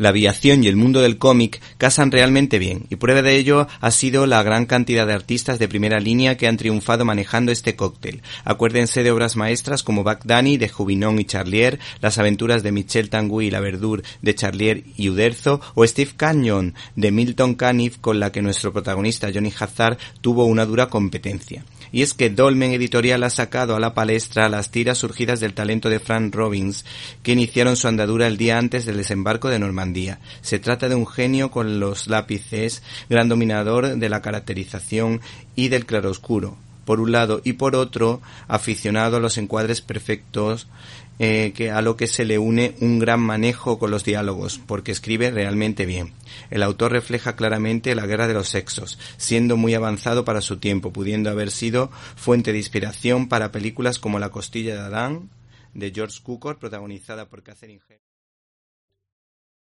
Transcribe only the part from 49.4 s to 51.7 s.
muy avanzado para su tiempo, pudiendo haber